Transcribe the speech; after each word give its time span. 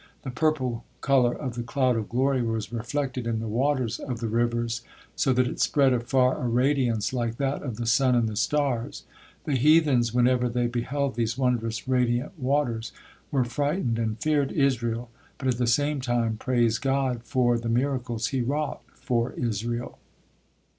The 0.23 0.31
purple 0.31 0.83
color 1.01 1.35
of 1.35 1.53
the 1.53 1.61
cloud 1.61 1.95
of 1.95 2.09
glory 2.09 2.41
was 2.41 2.73
reflected 2.73 3.27
in 3.27 3.37
the 3.39 3.47
waters 3.47 3.99
of 3.99 4.19
the 4.19 4.29
rivers, 4.29 4.81
so 5.15 5.31
that 5.31 5.45
it 5.47 5.59
spread 5.59 5.93
afar 5.93 6.43
a 6.43 6.47
radiance 6.49 7.13
like 7.13 7.37
that 7.37 7.61
of 7.61 7.75
the 7.77 7.85
sun 7.85 8.15
and 8.15 8.27
the 8.27 8.35
stars. 8.35 9.03
The 9.43 9.53
heathens, 9.53 10.11
whenever 10.11 10.49
they 10.49 10.65
beheld 10.65 11.13
these 11.13 11.37
wondrous 11.37 11.87
radiant 11.87 12.39
waters, 12.39 12.93
were 13.29 13.43
frightened 13.45 13.99
and 13.99 14.17
feared 14.19 14.51
Israel, 14.51 15.11
but 15.37 15.47
at 15.49 15.57
the 15.59 15.67
same 15.67 16.01
time 16.01 16.35
praised 16.35 16.81
God 16.81 17.21
for 17.23 17.59
the 17.59 17.69
miracles 17.69 18.29
He 18.29 18.41
wrought 18.41 18.81
for 18.95 19.33
Israel. 19.33 19.99